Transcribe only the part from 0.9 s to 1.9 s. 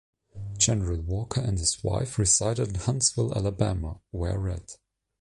Walker and his